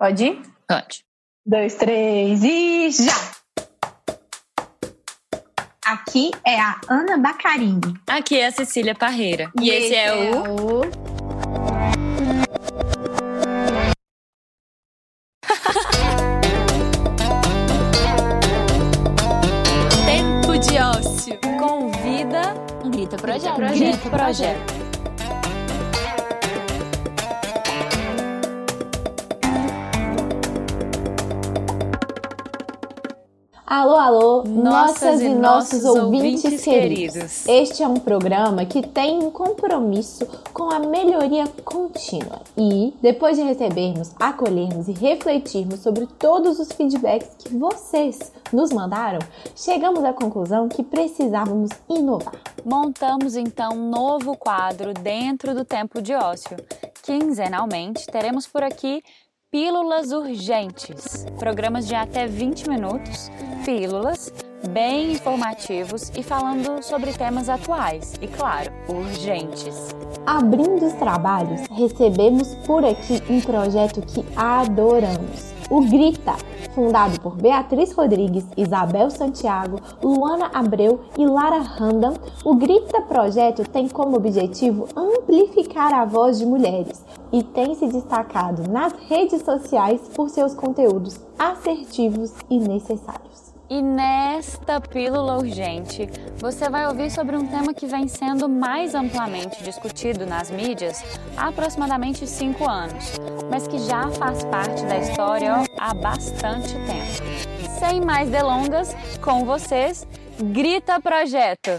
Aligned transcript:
Pode 0.00 0.24
ir? 0.24 0.40
Pode. 0.66 1.04
Dois, 1.44 1.74
três 1.74 2.42
e 2.42 2.90
já! 2.90 3.12
Aqui 5.84 6.30
é 6.42 6.58
a 6.58 6.80
Ana 6.88 7.18
Bacarini. 7.18 8.00
Aqui 8.08 8.38
é 8.38 8.46
a 8.46 8.50
Cecília 8.50 8.94
Parreira. 8.94 9.52
E, 9.60 9.68
esse, 9.68 9.94
é, 9.94 10.10
o... 10.14 10.80
Tempo 20.06 20.58
de 20.58 20.78
ócio. 20.78 21.38
Convida 21.58 22.54
Grita 22.90 23.18
Projeto. 23.18 23.58
Grita 23.58 24.08
Projeto. 24.08 24.79
Alô, 24.79 24.79
Nossas 34.80 35.20
e 35.20 35.28
nossos 35.28 35.84
ouvintes, 35.84 36.64
queridos. 36.64 37.46
Este 37.46 37.82
é 37.82 37.86
um 37.86 37.96
programa 37.96 38.64
que 38.64 38.80
tem 38.80 39.18
um 39.18 39.30
compromisso 39.30 40.26
com 40.54 40.72
a 40.72 40.78
melhoria 40.78 41.46
contínua. 41.62 42.40
E, 42.56 42.94
depois 43.02 43.36
de 43.36 43.42
recebermos, 43.42 44.12
acolhermos 44.18 44.88
e 44.88 44.92
refletirmos 44.92 45.80
sobre 45.80 46.06
todos 46.18 46.58
os 46.58 46.72
feedbacks 46.72 47.28
que 47.38 47.54
vocês 47.54 48.32
nos 48.50 48.72
mandaram, 48.72 49.18
chegamos 49.54 50.02
à 50.02 50.14
conclusão 50.14 50.66
que 50.66 50.82
precisávamos 50.82 51.68
inovar. 51.86 52.40
Montamos 52.64 53.36
então 53.36 53.74
um 53.74 53.90
novo 53.90 54.34
quadro 54.34 54.94
dentro 54.94 55.54
do 55.54 55.62
tempo 55.62 56.00
de 56.00 56.14
ócio. 56.14 56.56
Quinzenalmente 57.02 58.06
teremos 58.06 58.46
por 58.46 58.62
aqui 58.62 59.02
Pílulas 59.50 60.10
Urgentes, 60.12 61.26
programas 61.38 61.86
de 61.86 61.94
até 61.94 62.26
20 62.26 62.68
minutos, 62.68 63.30
pílulas 63.64 64.32
bem 64.68 65.12
informativos 65.12 66.10
e 66.16 66.22
falando 66.22 66.82
sobre 66.82 67.12
temas 67.12 67.48
atuais 67.48 68.14
e, 68.20 68.28
claro, 68.28 68.70
urgentes. 68.88 69.94
Abrindo 70.26 70.86
os 70.86 70.92
trabalhos, 70.94 71.62
recebemos 71.70 72.54
por 72.66 72.84
aqui 72.84 73.22
um 73.28 73.40
projeto 73.40 74.02
que 74.02 74.24
adoramos. 74.36 75.50
O 75.70 75.82
Grita, 75.82 76.34
fundado 76.74 77.20
por 77.20 77.36
Beatriz 77.36 77.92
Rodrigues, 77.92 78.44
Isabel 78.56 79.08
Santiago, 79.08 79.80
Luana 80.02 80.50
Abreu 80.52 81.00
e 81.16 81.24
Lara 81.24 81.60
Randam, 81.60 82.14
o 82.44 82.56
Grita 82.56 83.00
Projeto 83.02 83.62
tem 83.68 83.88
como 83.88 84.16
objetivo 84.16 84.88
amplificar 84.96 85.94
a 85.94 86.04
voz 86.04 86.38
de 86.38 86.46
mulheres 86.46 87.04
e 87.32 87.42
tem 87.42 87.74
se 87.76 87.86
destacado 87.86 88.68
nas 88.68 88.92
redes 89.08 89.42
sociais 89.42 90.00
por 90.14 90.28
seus 90.28 90.54
conteúdos 90.54 91.20
assertivos 91.38 92.34
e 92.50 92.58
necessários. 92.58 93.49
E 93.72 93.80
nesta 93.80 94.80
pílula 94.80 95.38
urgente, 95.38 96.10
você 96.38 96.68
vai 96.68 96.88
ouvir 96.88 97.08
sobre 97.08 97.36
um 97.36 97.46
tema 97.46 97.72
que 97.72 97.86
vem 97.86 98.08
sendo 98.08 98.48
mais 98.48 98.96
amplamente 98.96 99.62
discutido 99.62 100.26
nas 100.26 100.50
mídias 100.50 101.00
há 101.36 101.50
aproximadamente 101.50 102.26
cinco 102.26 102.68
anos, 102.68 103.12
mas 103.48 103.68
que 103.68 103.78
já 103.78 104.10
faz 104.10 104.42
parte 104.42 104.84
da 104.86 104.98
história 104.98 105.62
há 105.78 105.94
bastante 105.94 106.74
tempo. 106.74 107.78
Sem 107.78 108.00
mais 108.00 108.28
delongas, 108.28 108.92
com 109.22 109.44
vocês, 109.44 110.04
Grita 110.40 111.00
Projeto! 111.00 111.70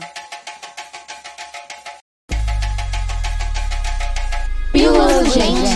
Pílulas 4.72 5.28
Urgentes. 5.28 5.70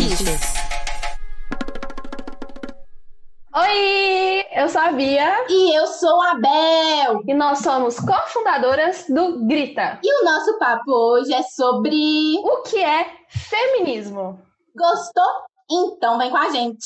Eu 4.66 4.70
sou 4.70 4.82
a 4.82 4.92
Bia 4.92 5.46
E 5.48 5.78
eu 5.78 5.86
sou 5.86 6.22
a 6.24 6.34
Bel. 6.34 7.22
e 7.28 7.36
nós 7.36 7.60
somos 7.60 8.00
cofundadoras 8.00 9.06
do 9.08 9.46
Grita. 9.46 10.00
E 10.04 10.22
o 10.22 10.26
nosso 10.26 10.58
papo 10.58 10.92
hoje 10.92 11.32
é 11.36 11.44
sobre. 11.44 12.40
O 12.44 12.64
que 12.64 12.84
é 12.84 13.06
feminismo? 13.30 14.40
Gostou? 14.76 15.32
Então 15.70 16.18
vem 16.18 16.32
com 16.32 16.38
a 16.38 16.50
gente. 16.50 16.84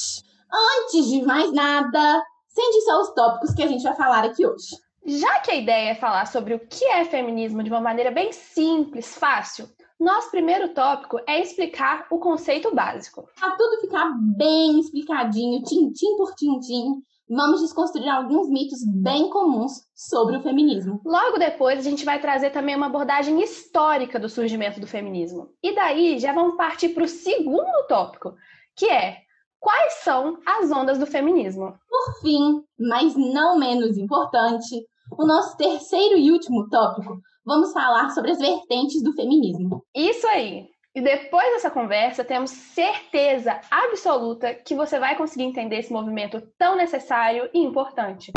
Antes 0.51 1.07
de 1.07 1.21
mais 1.21 1.53
nada, 1.53 2.21
sente 2.49 2.81
só 2.81 2.99
os 2.99 3.13
tópicos 3.13 3.53
que 3.53 3.63
a 3.63 3.67
gente 3.67 3.83
vai 3.83 3.95
falar 3.95 4.25
aqui 4.25 4.45
hoje. 4.45 4.75
Já 5.05 5.39
que 5.39 5.51
a 5.51 5.55
ideia 5.55 5.91
é 5.91 5.95
falar 5.95 6.27
sobre 6.27 6.55
o 6.55 6.59
que 6.59 6.83
é 6.83 7.05
feminismo 7.05 7.63
de 7.63 7.69
uma 7.69 7.79
maneira 7.79 8.11
bem 8.11 8.33
simples, 8.33 9.15
fácil, 9.17 9.69
nosso 9.97 10.29
primeiro 10.31 10.73
tópico 10.73 11.17
é 11.25 11.41
explicar 11.41 12.07
o 12.11 12.19
conceito 12.19 12.75
básico. 12.75 13.25
Pra 13.39 13.51
tudo 13.51 13.79
ficar 13.79 14.11
bem 14.35 14.81
explicadinho, 14.81 15.63
tintim 15.63 16.17
por 16.17 16.35
tintim, 16.35 17.01
vamos 17.29 17.61
desconstruir 17.61 18.09
alguns 18.09 18.49
mitos 18.49 18.79
bem 19.01 19.29
comuns 19.29 19.83
sobre 19.93 20.35
o 20.37 20.41
feminismo. 20.41 20.99
Logo 21.05 21.37
depois, 21.37 21.77
a 21.77 21.83
gente 21.83 22.03
vai 22.03 22.19
trazer 22.19 22.49
também 22.49 22.75
uma 22.75 22.87
abordagem 22.87 23.41
histórica 23.41 24.19
do 24.19 24.27
surgimento 24.27 24.79
do 24.79 24.87
feminismo. 24.87 25.49
E 25.61 25.75
daí 25.75 26.17
já 26.17 26.33
vamos 26.33 26.57
partir 26.57 26.89
para 26.89 27.03
o 27.03 27.07
segundo 27.07 27.87
tópico, 27.87 28.33
que 28.75 28.87
é 28.87 29.17
quais 29.59 29.93
são 30.03 30.39
as 30.45 30.71
ondas 30.71 30.97
do 30.97 31.05
feminismo. 31.05 31.73
Por 31.87 32.21
fim, 32.21 32.63
mas 32.79 33.15
não 33.15 33.59
menos 33.59 33.97
importante, 33.97 34.87
o 35.17 35.25
nosso 35.25 35.55
terceiro 35.55 36.17
e 36.17 36.31
último 36.31 36.67
tópico, 36.69 37.19
vamos 37.45 37.71
falar 37.71 38.09
sobre 38.09 38.31
as 38.31 38.39
vertentes 38.39 39.03
do 39.03 39.13
feminismo. 39.13 39.83
Isso 39.93 40.25
aí! 40.27 40.67
E 40.99 41.01
depois 41.01 41.49
dessa 41.53 41.71
conversa, 41.71 42.25
temos 42.25 42.51
certeza 42.51 43.57
absoluta 43.71 44.53
que 44.53 44.75
você 44.75 44.99
vai 44.99 45.15
conseguir 45.15 45.45
entender 45.45 45.77
esse 45.77 45.93
movimento 45.93 46.41
tão 46.57 46.75
necessário 46.75 47.49
e 47.53 47.59
importante. 47.59 48.33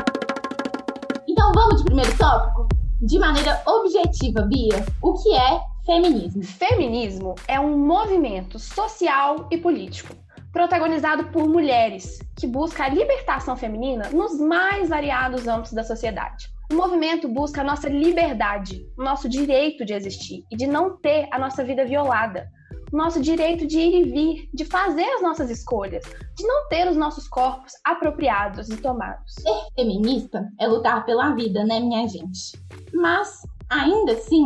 Então 1.26 1.50
vamos 1.52 1.78
de 1.78 1.84
primeiro 1.86 2.16
tópico? 2.16 2.68
De 3.00 3.18
maneira 3.18 3.60
objetiva, 3.66 4.42
Bia, 4.42 4.86
o 5.02 5.12
que 5.14 5.34
é 5.34 5.60
feminismo? 5.84 6.44
Feminismo 6.44 7.34
é 7.48 7.58
um 7.58 7.76
movimento 7.76 8.60
social 8.60 9.48
e 9.50 9.58
político 9.58 10.14
protagonizado 10.52 11.24
por 11.32 11.48
mulheres 11.48 12.20
que 12.38 12.46
busca 12.46 12.84
a 12.84 12.88
libertação 12.88 13.56
feminina 13.56 14.08
nos 14.10 14.38
mais 14.38 14.88
variados 14.88 15.48
âmbitos 15.48 15.72
da 15.72 15.82
sociedade. 15.82 16.48
O 16.72 16.74
movimento 16.74 17.28
busca 17.28 17.60
a 17.60 17.64
nossa 17.64 17.86
liberdade, 17.86 18.90
o 18.96 19.04
nosso 19.04 19.28
direito 19.28 19.84
de 19.84 19.92
existir 19.92 20.42
e 20.50 20.56
de 20.56 20.66
não 20.66 20.96
ter 20.96 21.28
a 21.30 21.38
nossa 21.38 21.62
vida 21.62 21.84
violada, 21.84 22.48
o 22.90 22.96
nosso 22.96 23.20
direito 23.20 23.66
de 23.66 23.78
ir 23.78 24.00
e 24.00 24.04
vir, 24.04 24.50
de 24.54 24.64
fazer 24.64 25.04
as 25.04 25.20
nossas 25.20 25.50
escolhas, 25.50 26.02
de 26.34 26.46
não 26.46 26.66
ter 26.68 26.88
os 26.88 26.96
nossos 26.96 27.28
corpos 27.28 27.74
apropriados 27.84 28.70
e 28.70 28.76
tomados. 28.78 29.34
Ser 29.34 29.66
feminista 29.74 30.48
é 30.58 30.66
lutar 30.66 31.04
pela 31.04 31.34
vida, 31.34 31.62
né, 31.62 31.78
minha 31.78 32.08
gente? 32.08 32.58
Mas, 32.94 33.42
ainda 33.68 34.12
assim, 34.12 34.42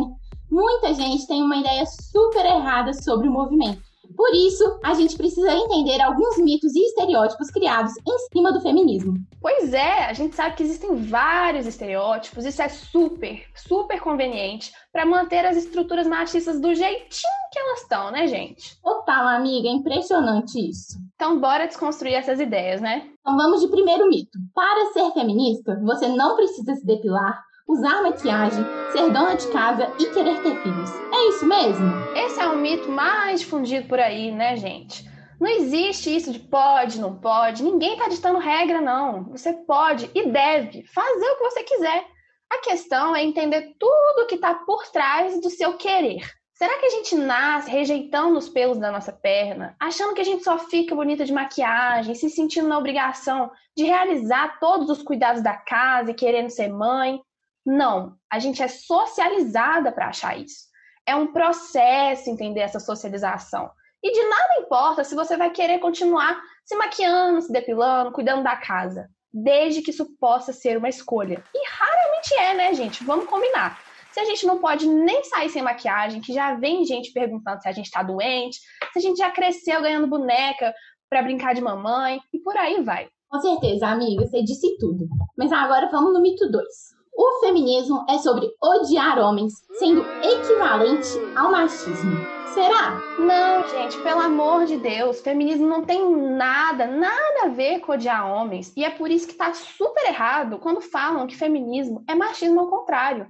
muita 0.51 0.93
gente 0.93 1.25
tem 1.27 1.41
uma 1.41 1.55
ideia 1.55 1.85
super 1.85 2.45
errada 2.45 2.93
sobre 2.93 3.29
o 3.29 3.31
movimento. 3.31 3.86
Por 4.17 4.33
isso, 4.33 4.79
a 4.83 4.95
gente 4.95 5.15
precisa 5.15 5.53
entender 5.53 6.01
alguns 6.01 6.39
mitos 6.39 6.75
e 6.75 6.79
estereótipos 6.79 7.51
criados 7.51 7.93
em 7.97 8.17
cima 8.33 8.51
do 8.51 8.59
feminismo. 8.59 9.13
Pois 9.39 9.71
é, 9.71 10.05
a 10.05 10.13
gente 10.13 10.35
sabe 10.35 10.55
que 10.55 10.63
existem 10.63 10.95
vários 10.95 11.67
estereótipos, 11.67 12.43
isso 12.43 12.59
é 12.59 12.67
super, 12.67 13.45
super 13.55 14.01
conveniente 14.01 14.71
para 14.91 15.05
manter 15.05 15.45
as 15.45 15.55
estruturas 15.55 16.07
machistas 16.07 16.59
do 16.59 16.73
jeitinho 16.73 17.37
que 17.51 17.59
elas 17.59 17.81
estão, 17.81 18.11
né, 18.11 18.25
gente? 18.27 18.81
Total, 18.81 19.27
amiga, 19.27 19.67
é 19.67 19.71
impressionante 19.71 20.57
isso. 20.67 20.97
Então, 21.13 21.39
bora 21.39 21.67
desconstruir 21.67 22.15
essas 22.15 22.39
ideias, 22.39 22.81
né? 22.81 23.07
Então 23.19 23.37
vamos 23.37 23.61
de 23.61 23.67
primeiro 23.67 24.09
mito. 24.09 24.39
Para 24.55 24.93
ser 24.93 25.11
feminista, 25.11 25.79
você 25.83 26.07
não 26.07 26.35
precisa 26.35 26.73
se 26.75 26.85
depilar, 26.85 27.43
usar 27.67 28.01
maquiagem, 28.01 28.63
ser 28.91 29.11
dona 29.11 29.35
de 29.35 29.47
casa 29.47 29.91
e 29.99 30.05
querer 30.07 30.41
ter 30.41 30.55
filhos. 30.61 30.89
É 31.13 31.29
isso 31.29 31.45
mesmo? 31.45 31.91
Esse 32.15 32.39
é 32.39 32.47
o 32.47 32.57
mito 32.57 32.89
mais 32.89 33.41
difundido 33.41 33.87
por 33.87 33.99
aí, 33.99 34.31
né, 34.31 34.55
gente? 34.55 35.05
Não 35.39 35.47
existe 35.47 36.15
isso 36.15 36.31
de 36.31 36.39
pode, 36.39 36.99
não 36.99 37.19
pode. 37.19 37.63
Ninguém 37.63 37.97
tá 37.97 38.07
ditando 38.07 38.39
regra, 38.39 38.81
não. 38.81 39.25
Você 39.25 39.53
pode 39.53 40.09
e 40.15 40.29
deve 40.29 40.83
fazer 40.87 41.29
o 41.29 41.37
que 41.37 41.43
você 41.43 41.63
quiser. 41.63 42.05
A 42.49 42.59
questão 42.59 43.15
é 43.15 43.23
entender 43.23 43.75
tudo 43.77 44.25
que 44.27 44.35
está 44.35 44.55
por 44.55 44.87
trás 44.87 45.39
do 45.41 45.49
seu 45.49 45.73
querer. 45.77 46.25
Será 46.53 46.75
que 46.79 46.87
a 46.87 46.89
gente 46.89 47.13
nasce 47.15 47.69
rejeitando 47.69 48.35
os 48.35 48.49
pelos 48.49 48.79
da 48.79 48.91
nossa 48.91 49.11
perna, 49.11 49.75
achando 49.79 50.15
que 50.15 50.21
a 50.21 50.25
gente 50.25 50.43
só 50.43 50.57
fica 50.57 50.95
bonita 50.95 51.23
de 51.23 51.31
maquiagem, 51.31 52.15
se 52.15 52.31
sentindo 52.31 52.67
na 52.67 52.79
obrigação 52.79 53.51
de 53.75 53.83
realizar 53.83 54.57
todos 54.59 54.89
os 54.89 55.03
cuidados 55.03 55.43
da 55.43 55.55
casa 55.55 56.09
e 56.09 56.15
querendo 56.15 56.49
ser 56.49 56.69
mãe? 56.69 57.21
Não, 57.67 58.15
a 58.31 58.39
gente 58.39 58.63
é 58.63 58.67
socializada 58.69 59.91
para 59.91 60.07
achar 60.07 60.39
isso. 60.39 60.67
É 61.05 61.13
um 61.13 61.33
processo 61.33 62.29
entender 62.29 62.61
essa 62.61 62.79
socialização. 62.79 63.69
E 64.01 64.09
de 64.09 64.23
nada 64.23 64.61
importa 64.61 65.03
se 65.03 65.13
você 65.13 65.35
vai 65.35 65.49
querer 65.49 65.79
continuar 65.79 66.41
se 66.63 66.77
maquiando, 66.77 67.41
se 67.41 67.51
depilando, 67.51 68.13
cuidando 68.13 68.41
da 68.41 68.55
casa, 68.55 69.09
desde 69.33 69.81
que 69.81 69.89
isso 69.89 70.17
possa 70.17 70.53
ser 70.53 70.77
uma 70.77 70.87
escolha. 70.87 71.43
E 71.53 71.69
raramente 71.69 72.33
é, 72.35 72.53
né, 72.53 72.73
gente? 72.73 73.03
Vamos 73.03 73.25
combinar. 73.25 73.77
Se 74.13 74.21
a 74.21 74.25
gente 74.25 74.45
não 74.45 74.59
pode 74.59 74.87
nem 74.87 75.21
sair 75.25 75.49
sem 75.49 75.61
maquiagem, 75.61 76.21
que 76.21 76.31
já 76.31 76.55
vem 76.55 76.85
gente 76.85 77.11
perguntando 77.11 77.61
se 77.61 77.67
a 77.67 77.73
gente 77.73 77.91
tá 77.91 78.01
doente, 78.01 78.59
se 78.93 78.99
a 78.99 79.01
gente 79.01 79.17
já 79.17 79.29
cresceu 79.29 79.81
ganhando 79.81 80.07
boneca 80.07 80.73
para 81.09 81.21
brincar 81.21 81.53
de 81.53 81.59
mamãe 81.59 82.21
e 82.31 82.39
por 82.39 82.55
aí 82.55 82.81
vai. 82.81 83.09
Com 83.29 83.41
certeza, 83.41 83.87
amiga, 83.87 84.25
você 84.25 84.41
disse 84.41 84.77
tudo. 84.77 85.05
Mas 85.37 85.51
agora 85.51 85.89
vamos 85.91 86.13
no 86.13 86.21
mito 86.21 86.49
2. 86.49 86.96
O 87.19 87.39
feminismo 87.39 88.05
é 88.07 88.19
sobre 88.19 88.47
odiar 88.61 89.17
homens, 89.17 89.65
sendo 89.79 90.05
equivalente 90.21 91.09
ao 91.35 91.51
machismo. 91.51 92.15
Será? 92.53 93.01
Não, 93.17 93.67
gente, 93.67 93.97
pelo 94.03 94.21
amor 94.21 94.65
de 94.65 94.77
Deus, 94.77 95.19
feminismo 95.21 95.65
não 95.67 95.83
tem 95.83 96.07
nada, 96.15 96.85
nada 96.85 97.45
a 97.45 97.47
ver 97.47 97.79
com 97.79 97.93
odiar 97.93 98.31
homens. 98.31 98.71
E 98.77 98.85
é 98.85 98.91
por 98.91 99.09
isso 99.09 99.27
que 99.27 99.33
tá 99.33 99.51
super 99.51 100.05
errado 100.05 100.59
quando 100.59 100.79
falam 100.79 101.25
que 101.25 101.35
feminismo 101.35 102.03
é 102.07 102.13
machismo 102.13 102.59
ao 102.59 102.69
contrário. 102.69 103.25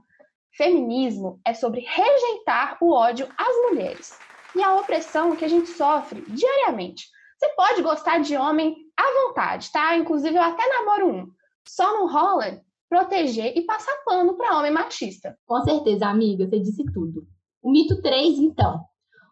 Feminismo 0.51 1.39
é 1.45 1.53
sobre 1.53 1.79
rejeitar 1.79 2.75
o 2.81 2.91
ódio 2.91 3.29
às 3.37 3.55
mulheres 3.69 4.19
e 4.53 4.61
a 4.61 4.75
opressão 4.75 5.33
que 5.33 5.45
a 5.45 5.49
gente 5.49 5.69
sofre 5.69 6.25
diariamente. 6.27 7.07
Você 7.39 7.47
pode 7.55 7.81
gostar 7.81 8.19
de 8.19 8.35
homem 8.35 8.75
à 8.97 9.27
vontade, 9.27 9.71
tá? 9.71 9.95
Inclusive, 9.95 10.35
eu 10.35 10.43
até 10.43 10.67
namoro 10.67 11.07
um. 11.07 11.31
Só 11.65 11.93
não 11.93 12.11
rola 12.11 12.66
proteger 12.89 13.53
e 13.55 13.61
passar 13.63 13.95
pano 14.05 14.35
para 14.35 14.57
homem 14.57 14.71
machista. 14.71 15.37
Com 15.45 15.61
certeza, 15.61 16.07
amiga, 16.07 16.47
você 16.47 16.59
disse 16.59 16.83
tudo. 16.93 17.25
O 17.61 17.71
mito 17.71 18.01
3, 18.01 18.39
então. 18.39 18.81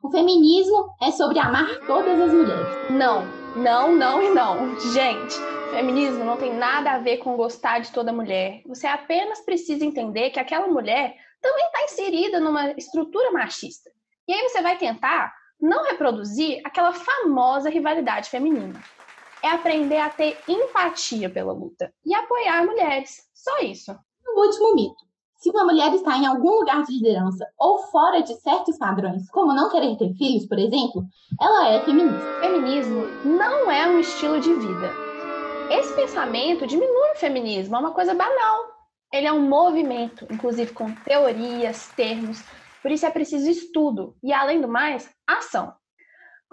O 0.04 0.12
feminismo 0.12 0.90
é 1.02 1.12
sobre 1.12 1.40
amar 1.40 1.80
todas 1.88 2.20
as 2.20 2.32
mulheres. 2.34 2.92
Não, 2.92 3.26
não, 3.56 3.96
não 3.96 4.22
e 4.22 4.30
não. 4.30 4.80
Gente, 4.92 5.36
feminismo 5.76 6.24
não 6.24 6.38
tem 6.38 6.54
nada 6.54 6.92
a 6.92 7.00
ver 7.00 7.18
com 7.18 7.36
gostar 7.36 7.80
de 7.80 7.92
toda 7.92 8.14
mulher. 8.14 8.62
Você 8.66 8.88
apenas 8.88 9.44
precisa 9.44 9.84
entender 9.84 10.30
que 10.30 10.40
aquela 10.40 10.68
mulher 10.68 11.16
também 11.42 11.66
está 11.66 11.84
inserida 11.84 12.40
numa 12.40 12.72
estrutura 12.72 13.32
machista. 13.32 13.90
E 14.28 14.34
aí 14.34 14.42
você 14.44 14.62
vai 14.62 14.78
tentar 14.78 15.34
não 15.60 15.84
reproduzir 15.84 16.62
aquela 16.64 16.94
famosa 16.94 17.70
rivalidade 17.70 18.30
feminina. 18.30 18.82
É 19.46 19.52
aprender 19.52 20.00
a 20.00 20.10
ter 20.10 20.40
empatia 20.48 21.30
pela 21.30 21.54
luta 21.54 21.94
e 22.04 22.16
apoiar 22.16 22.66
mulheres. 22.66 23.28
Só 23.32 23.60
isso. 23.60 23.96
O 24.26 24.42
último 24.42 24.74
mito. 24.74 25.06
Se 25.38 25.52
uma 25.52 25.66
mulher 25.66 25.94
está 25.94 26.18
em 26.18 26.26
algum 26.26 26.62
lugar 26.62 26.82
de 26.84 26.94
liderança 26.94 27.46
ou 27.56 27.78
fora 27.78 28.24
de 28.24 28.34
certos 28.42 28.76
padrões, 28.76 29.30
como 29.30 29.54
não 29.54 29.70
querer 29.70 29.96
ter 29.98 30.12
filhos, 30.16 30.48
por 30.48 30.58
exemplo, 30.58 31.06
ela 31.40 31.70
é 31.70 31.86
feminista. 31.86 32.40
Feminismo 32.42 33.06
não 33.24 33.70
é 33.70 33.88
um 33.88 34.00
estilo 34.00 34.40
de 34.40 34.52
vida. 34.52 34.92
Esse 35.70 35.94
pensamento 35.94 36.66
diminui 36.66 37.12
o 37.12 37.20
feminismo, 37.20 37.76
é 37.76 37.80
uma 37.80 37.94
coisa 37.94 38.16
banal. 38.16 38.66
Ele 39.14 39.28
é 39.28 39.32
um 39.32 39.48
movimento, 39.48 40.26
inclusive 40.32 40.74
com 40.74 40.92
teorias, 40.92 41.90
termos, 41.96 42.44
por 42.82 42.90
isso 42.90 43.06
é 43.06 43.12
preciso 43.12 43.48
estudo 43.48 44.16
e, 44.24 44.34
além 44.34 44.60
do 44.60 44.68
mais, 44.68 45.08
ação. 45.28 45.72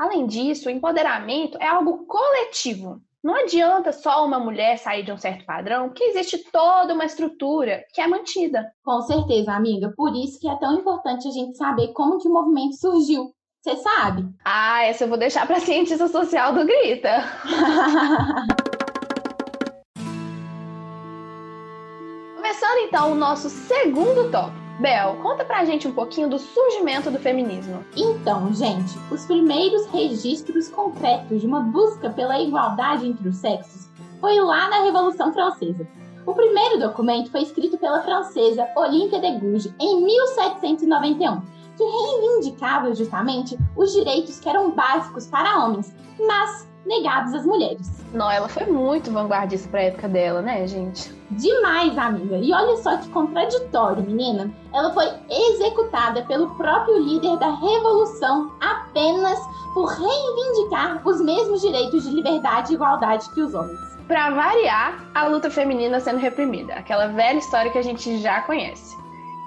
Além 0.02 0.26
disso, 0.26 0.66
o 0.66 0.72
empoderamento 0.72 1.56
é 1.60 1.68
algo 1.68 2.04
coletivo. 2.06 3.00
Não 3.22 3.36
adianta 3.36 3.92
só 3.92 4.26
uma 4.26 4.40
mulher 4.40 4.76
sair 4.76 5.04
de 5.04 5.12
um 5.12 5.16
certo 5.16 5.46
padrão, 5.46 5.90
que 5.90 6.02
existe 6.02 6.38
toda 6.50 6.92
uma 6.92 7.04
estrutura 7.04 7.84
que 7.94 8.00
é 8.00 8.08
mantida. 8.08 8.72
Com 8.84 9.00
certeza, 9.02 9.52
amiga. 9.52 9.94
Por 9.96 10.12
isso 10.16 10.40
que 10.40 10.48
é 10.48 10.56
tão 10.56 10.76
importante 10.76 11.28
a 11.28 11.30
gente 11.30 11.56
saber 11.56 11.92
como 11.92 12.18
que 12.18 12.26
o 12.26 12.32
movimento 12.32 12.74
surgiu. 12.74 13.32
Você 13.60 13.76
sabe? 13.76 14.28
Ah, 14.44 14.82
essa 14.82 15.04
eu 15.04 15.08
vou 15.08 15.16
deixar 15.16 15.46
para 15.46 15.58
a 15.58 15.60
cientista 15.60 16.08
social 16.08 16.52
do 16.52 16.66
Grita. 16.66 17.22
Começando 22.34 22.78
então 22.88 23.12
o 23.12 23.14
nosso 23.14 23.48
segundo 23.48 24.32
tópico 24.32 24.61
Bel, 24.82 25.14
conta 25.22 25.44
pra 25.44 25.64
gente 25.64 25.86
um 25.86 25.92
pouquinho 25.92 26.28
do 26.28 26.40
surgimento 26.40 27.08
do 27.08 27.20
feminismo. 27.20 27.84
Então, 27.96 28.52
gente, 28.52 28.98
os 29.12 29.24
primeiros 29.24 29.86
registros 29.86 30.68
concretos 30.68 31.40
de 31.40 31.46
uma 31.46 31.60
busca 31.60 32.10
pela 32.10 32.40
igualdade 32.40 33.06
entre 33.06 33.28
os 33.28 33.36
sexos 33.36 33.88
foi 34.20 34.40
lá 34.40 34.68
na 34.68 34.82
Revolução 34.82 35.32
Francesa. 35.32 35.86
O 36.26 36.34
primeiro 36.34 36.80
documento 36.80 37.30
foi 37.30 37.42
escrito 37.42 37.78
pela 37.78 38.02
francesa 38.02 38.66
Olympia 38.76 39.20
de 39.20 39.38
Gouges 39.38 39.72
em 39.78 40.04
1791, 40.04 41.40
que 41.76 41.84
reivindicava 41.84 42.92
justamente 42.92 43.56
os 43.76 43.92
direitos 43.92 44.40
que 44.40 44.48
eram 44.48 44.72
básicos 44.72 45.28
para 45.28 45.64
homens, 45.64 45.94
mas 46.18 46.68
negados 46.84 47.34
às 47.34 47.44
mulheres. 47.44 48.02
Não, 48.12 48.30
ela 48.30 48.48
foi 48.48 48.66
muito 48.66 49.10
vanguardista 49.10 49.68
para 49.68 49.80
a 49.80 49.84
época 49.84 50.08
dela, 50.08 50.42
né, 50.42 50.66
gente? 50.66 51.12
Demais, 51.30 51.96
amiga. 51.96 52.36
E 52.36 52.52
olha 52.52 52.76
só 52.76 52.96
que 52.98 53.08
contraditório, 53.08 54.02
menina. 54.02 54.52
Ela 54.72 54.92
foi 54.92 55.06
executada 55.30 56.22
pelo 56.22 56.50
próprio 56.56 56.98
líder 56.98 57.38
da 57.38 57.50
revolução 57.54 58.52
apenas 58.60 59.38
por 59.72 59.86
reivindicar 59.86 61.00
os 61.06 61.20
mesmos 61.20 61.62
direitos 61.62 62.04
de 62.04 62.10
liberdade 62.10 62.72
e 62.72 62.74
igualdade 62.74 63.30
que 63.30 63.40
os 63.40 63.54
homens. 63.54 63.80
Para 64.06 64.30
variar, 64.30 65.06
a 65.14 65.26
luta 65.26 65.50
feminina 65.50 66.00
sendo 66.00 66.18
reprimida, 66.18 66.74
aquela 66.74 67.06
velha 67.06 67.38
história 67.38 67.70
que 67.70 67.78
a 67.78 67.82
gente 67.82 68.18
já 68.18 68.42
conhece. 68.42 69.01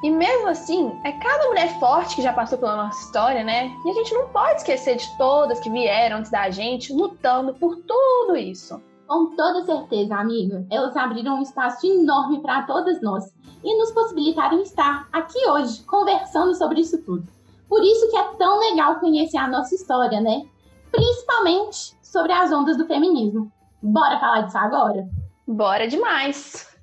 E 0.05 0.09
mesmo 0.11 0.49
assim, 0.49 0.95
é 1.03 1.11
cada 1.13 1.47
mulher 1.47 1.79
forte 1.79 2.15
que 2.15 2.21
já 2.21 2.31
passou 2.31 2.59
pela 2.59 2.75
nossa 2.75 3.01
história, 3.01 3.43
né? 3.43 3.75
E 3.83 3.89
a 3.89 3.93
gente 3.93 4.13
não 4.13 4.29
pode 4.29 4.57
esquecer 4.57 4.97
de 4.97 5.17
todas 5.17 5.59
que 5.59 5.67
vieram 5.67 6.17
antes 6.17 6.29
da 6.29 6.47
gente 6.51 6.93
lutando 6.93 7.55
por 7.55 7.75
tudo 7.77 8.37
isso. 8.37 8.79
Com 9.07 9.35
toda 9.35 9.65
certeza, 9.65 10.15
amiga, 10.15 10.63
elas 10.69 10.95
abriram 10.95 11.39
um 11.39 11.41
espaço 11.41 11.87
enorme 11.87 12.39
para 12.39 12.61
todas 12.67 13.01
nós 13.01 13.33
e 13.63 13.77
nos 13.79 13.91
possibilitaram 13.93 14.61
estar 14.61 15.09
aqui 15.11 15.39
hoje 15.49 15.81
conversando 15.85 16.53
sobre 16.53 16.81
isso 16.81 17.03
tudo. 17.03 17.27
Por 17.67 17.81
isso 17.83 18.07
que 18.11 18.15
é 18.15 18.23
tão 18.35 18.59
legal 18.59 18.99
conhecer 18.99 19.37
a 19.37 19.47
nossa 19.47 19.73
história, 19.73 20.21
né? 20.21 20.43
Principalmente 20.91 21.97
sobre 22.03 22.31
as 22.31 22.51
ondas 22.51 22.77
do 22.77 22.85
feminismo. 22.85 23.51
Bora 23.81 24.19
falar 24.19 24.41
disso 24.41 24.57
agora? 24.59 25.09
Bora 25.47 25.87
demais! 25.87 26.77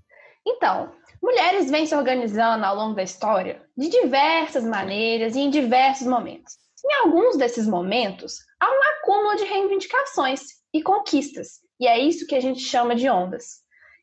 Então, 0.45 0.91
Mulheres 1.23 1.71
vêm 1.71 1.87
se 1.87 1.95
organizando 1.95 2.65
ao 2.65 2.75
longo 2.75 2.97
da 2.97 3.03
história 3.05 3.63
de 3.77 3.89
diversas 3.89 4.65
maneiras 4.65 5.37
e 5.37 5.39
em 5.39 5.51
diversos 5.51 6.05
momentos. 6.05 6.55
Em 6.85 6.95
alguns 7.05 7.37
desses 7.37 7.65
momentos, 7.65 8.39
há 8.59 8.69
um 8.69 8.81
acúmulo 8.99 9.37
de 9.37 9.45
reivindicações 9.45 10.41
e 10.75 10.83
conquistas, 10.83 11.61
e 11.79 11.87
é 11.87 11.97
isso 11.97 12.27
que 12.27 12.35
a 12.35 12.41
gente 12.41 12.59
chama 12.59 12.97
de 12.97 13.09
ondas. 13.09 13.63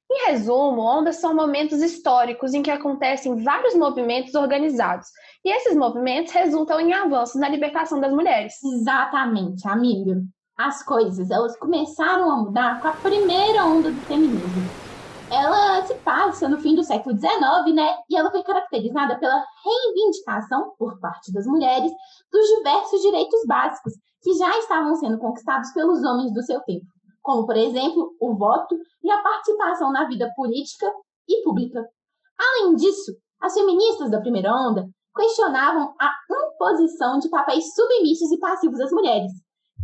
Em 0.09 0.27
resumo, 0.27 0.81
ondas 0.81 1.17
são 1.17 1.35
momentos 1.35 1.81
históricos 1.81 2.53
em 2.53 2.63
que 2.63 2.71
acontecem 2.71 3.43
vários 3.43 3.75
movimentos 3.75 4.33
organizados, 4.33 5.09
e 5.43 5.51
esses 5.51 5.75
movimentos 5.75 6.31
resultam 6.31 6.79
em 6.79 6.93
avanços 6.93 7.35
na 7.35 7.49
libertação 7.49 7.99
das 7.99 8.13
mulheres. 8.13 8.53
Exatamente, 8.63 9.67
amiga. 9.67 10.21
As 10.57 10.83
coisas, 10.83 11.29
elas 11.29 11.57
começaram 11.59 12.31
a 12.31 12.37
mudar 12.37 12.81
com 12.81 12.87
a 12.87 12.93
primeira 12.93 13.65
onda 13.65 13.91
do 13.91 14.05
feminismo 14.05 14.73
no 16.47 16.59
fim 16.59 16.75
do 16.75 16.83
século 16.83 17.17
XIX, 17.17 17.75
né? 17.75 17.97
E 18.09 18.15
ela 18.15 18.29
foi 18.29 18.43
caracterizada 18.43 19.17
pela 19.17 19.43
reivindicação 19.63 20.73
por 20.77 20.99
parte 20.99 21.33
das 21.33 21.45
mulheres 21.45 21.91
dos 22.31 22.47
diversos 22.57 23.01
direitos 23.01 23.41
básicos 23.47 23.93
que 24.21 24.33
já 24.33 24.57
estavam 24.59 24.95
sendo 24.95 25.17
conquistados 25.17 25.71
pelos 25.71 26.03
homens 26.03 26.33
do 26.33 26.43
seu 26.43 26.59
tempo, 26.61 26.85
como, 27.21 27.45
por 27.45 27.57
exemplo, 27.57 28.15
o 28.19 28.35
voto 28.35 28.77
e 29.03 29.09
a 29.09 29.21
participação 29.21 29.91
na 29.91 30.05
vida 30.05 30.31
política 30.35 30.91
e 31.27 31.43
pública. 31.43 31.83
Além 32.37 32.75
disso, 32.75 33.11
as 33.41 33.53
feministas 33.53 34.11
da 34.11 34.21
primeira 34.21 34.53
onda 34.53 34.87
questionavam 35.15 35.95
a 35.99 36.13
imposição 36.29 37.17
de 37.19 37.29
papéis 37.29 37.73
submissos 37.73 38.31
e 38.31 38.39
passivos 38.39 38.79
às 38.79 38.91
mulheres, 38.91 39.31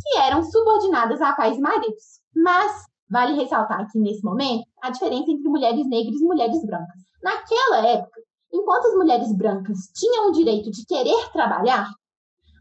que 0.01 0.19
eram 0.19 0.43
subordinadas 0.43 1.21
a 1.21 1.33
pais 1.33 1.57
e 1.57 1.61
maridos. 1.61 2.21
Mas 2.35 2.85
Vale 3.09 3.35
ressaltar 3.35 3.81
aqui 3.81 3.99
nesse 3.99 4.23
momento 4.23 4.65
a 4.81 4.89
diferença 4.89 5.29
entre 5.29 5.47
mulheres 5.47 5.87
negras 5.87 6.19
e 6.19 6.25
mulheres 6.25 6.65
brancas. 6.65 7.01
Naquela 7.21 7.87
época, 7.87 8.21
enquanto 8.51 8.87
as 8.87 8.95
mulheres 8.95 9.37
brancas 9.37 9.77
tinham 9.93 10.29
o 10.29 10.31
direito 10.31 10.71
de 10.71 10.85
querer 10.85 11.31
trabalhar, 11.31 11.87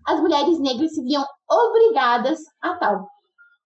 as 0.06 0.20
mulheres 0.20 0.60
negras 0.60 0.94
se 0.94 1.02
viam 1.02 1.24
obrigadas 1.50 2.38
a 2.60 2.74
tal, 2.74 3.06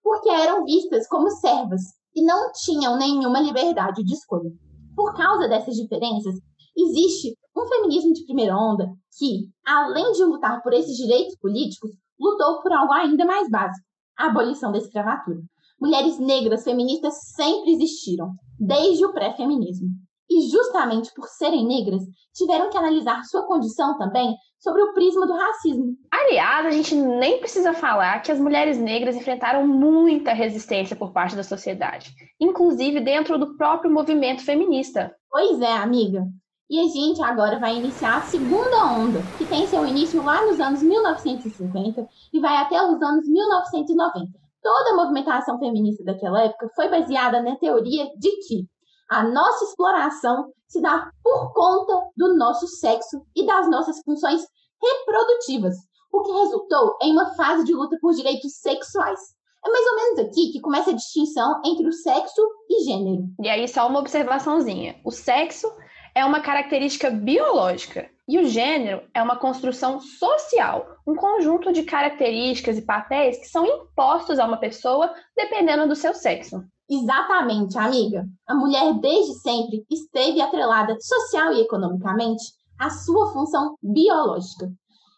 porque 0.02 0.28
eram 0.28 0.64
vistas 0.64 1.08
como 1.08 1.28
servas 1.30 1.82
e 2.14 2.24
não 2.24 2.52
tinham 2.52 2.96
nenhuma 2.96 3.40
liberdade 3.40 4.04
de 4.04 4.14
escolha. 4.14 4.50
Por 4.94 5.14
causa 5.14 5.48
dessas 5.48 5.74
diferenças, 5.74 6.34
existe 6.76 7.36
um 7.56 7.66
feminismo 7.66 8.12
de 8.12 8.24
primeira 8.24 8.56
onda 8.56 8.86
que, 9.18 9.48
além 9.66 10.12
de 10.12 10.24
lutar 10.24 10.62
por 10.62 10.72
esses 10.72 10.96
direitos 10.96 11.36
políticos, 11.40 11.90
lutou 12.20 12.62
por 12.62 12.72
algo 12.72 12.92
ainda 12.92 13.24
mais 13.24 13.50
básico: 13.50 13.84
a 14.16 14.26
abolição 14.26 14.70
da 14.70 14.78
escravatura 14.78 15.40
mulheres 15.80 16.18
negras 16.18 16.64
feministas 16.64 17.14
sempre 17.34 17.72
existiram, 17.72 18.32
desde 18.58 19.04
o 19.04 19.12
pré-feminismo. 19.12 19.88
E 20.30 20.42
justamente 20.50 21.10
por 21.14 21.26
serem 21.26 21.66
negras, 21.66 22.02
tiveram 22.34 22.68
que 22.68 22.76
analisar 22.76 23.22
sua 23.24 23.46
condição 23.46 23.96
também 23.96 24.34
sobre 24.58 24.82
o 24.82 24.92
prisma 24.92 25.26
do 25.26 25.32
racismo. 25.32 25.96
Aliás, 26.12 26.66
a 26.66 26.70
gente 26.70 26.94
nem 26.94 27.38
precisa 27.38 27.72
falar 27.72 28.20
que 28.20 28.30
as 28.30 28.38
mulheres 28.38 28.78
negras 28.78 29.16
enfrentaram 29.16 29.66
muita 29.66 30.32
resistência 30.32 30.94
por 30.94 31.12
parte 31.12 31.34
da 31.34 31.42
sociedade, 31.42 32.12
inclusive 32.38 33.00
dentro 33.00 33.38
do 33.38 33.56
próprio 33.56 33.90
movimento 33.90 34.44
feminista. 34.44 35.14
Pois 35.30 35.60
é, 35.62 35.72
amiga. 35.72 36.26
E 36.68 36.78
a 36.78 36.86
gente 36.88 37.22
agora 37.22 37.58
vai 37.58 37.76
iniciar 37.76 38.18
a 38.18 38.22
segunda 38.22 38.84
onda, 38.92 39.22
que 39.38 39.46
tem 39.46 39.66
seu 39.66 39.86
início 39.86 40.22
lá 40.22 40.44
nos 40.44 40.60
anos 40.60 40.82
1950 40.82 42.06
e 42.30 42.40
vai 42.40 42.58
até 42.58 42.82
os 42.82 43.00
anos 43.00 43.26
1990 43.26 44.47
toda 44.62 44.90
a 44.90 44.96
movimentação 44.96 45.58
feminista 45.58 46.04
daquela 46.04 46.42
época 46.42 46.68
foi 46.74 46.88
baseada 46.88 47.42
na 47.42 47.56
teoria 47.56 48.06
de 48.18 48.30
que 48.46 48.66
a 49.10 49.22
nossa 49.24 49.64
exploração 49.64 50.52
se 50.66 50.80
dá 50.80 51.10
por 51.22 51.52
conta 51.54 52.10
do 52.16 52.36
nosso 52.36 52.66
sexo 52.66 53.22
e 53.34 53.46
das 53.46 53.70
nossas 53.70 54.00
funções 54.04 54.42
reprodutivas, 54.82 55.74
o 56.12 56.22
que 56.22 56.32
resultou 56.32 56.96
em 57.02 57.12
uma 57.12 57.34
fase 57.34 57.64
de 57.64 57.74
luta 57.74 57.96
por 58.00 58.12
direitos 58.12 58.60
sexuais. 58.60 59.20
É 59.64 59.70
mais 59.70 59.86
ou 59.86 59.96
menos 59.96 60.18
aqui 60.20 60.52
que 60.52 60.60
começa 60.60 60.90
a 60.90 60.94
distinção 60.94 61.60
entre 61.64 61.86
o 61.86 61.92
sexo 61.92 62.40
e 62.68 62.84
gênero. 62.84 63.24
E 63.42 63.48
aí, 63.48 63.66
só 63.66 63.88
uma 63.88 63.98
observaçãozinha: 63.98 65.00
o 65.04 65.10
sexo 65.10 65.66
é 66.14 66.24
uma 66.24 66.40
característica 66.40 67.10
biológica 67.10 68.08
e 68.28 68.38
o 68.38 68.46
gênero 68.46 69.08
é 69.14 69.22
uma 69.22 69.38
construção 69.38 69.98
social, 70.00 70.86
um 71.06 71.14
conjunto 71.14 71.72
de 71.72 71.82
características 71.82 72.76
e 72.76 72.82
papéis 72.82 73.38
que 73.38 73.46
são 73.46 73.64
impostos 73.64 74.38
a 74.38 74.44
uma 74.44 74.58
pessoa 74.58 75.14
dependendo 75.34 75.88
do 75.88 75.96
seu 75.96 76.12
sexo. 76.12 76.62
Exatamente, 76.90 77.78
amiga. 77.78 78.26
A 78.46 78.54
mulher 78.54 78.92
desde 79.00 79.32
sempre 79.40 79.84
esteve 79.90 80.42
atrelada 80.42 80.98
social 81.00 81.54
e 81.54 81.62
economicamente 81.62 82.44
à 82.78 82.90
sua 82.90 83.32
função 83.32 83.76
biológica. 83.82 84.70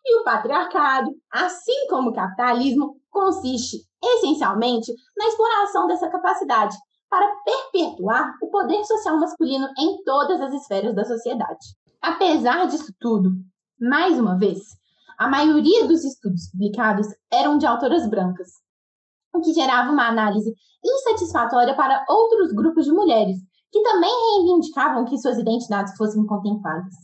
E 0.04 0.20
o 0.20 0.24
patriarcado, 0.24 1.10
assim 1.32 1.88
como 1.88 2.10
o 2.10 2.14
capitalismo, 2.14 2.96
consiste 3.10 3.78
essencialmente 4.02 4.92
na 5.16 5.26
exploração 5.26 5.88
dessa 5.88 6.08
capacidade 6.08 6.76
para 7.10 7.28
perpetuar 7.44 8.34
o 8.40 8.46
poder 8.48 8.84
social 8.84 9.18
masculino 9.18 9.68
em 9.76 10.02
todas 10.04 10.40
as 10.40 10.54
esferas 10.54 10.94
da 10.94 11.04
sociedade. 11.04 11.66
Apesar 12.02 12.66
disso 12.66 12.94
tudo, 12.98 13.32
mais 13.78 14.18
uma 14.18 14.38
vez, 14.38 14.58
a 15.18 15.28
maioria 15.28 15.86
dos 15.86 16.02
estudos 16.02 16.50
publicados 16.50 17.06
eram 17.30 17.58
de 17.58 17.66
autoras 17.66 18.08
brancas, 18.08 18.48
o 19.34 19.40
que 19.40 19.52
gerava 19.52 19.92
uma 19.92 20.08
análise 20.08 20.54
insatisfatória 20.82 21.76
para 21.76 22.02
outros 22.08 22.52
grupos 22.52 22.86
de 22.86 22.92
mulheres, 22.92 23.36
que 23.70 23.82
também 23.82 24.10
reivindicavam 24.10 25.04
que 25.04 25.18
suas 25.18 25.38
identidades 25.38 25.94
fossem 25.98 26.24
contempladas. 26.24 26.94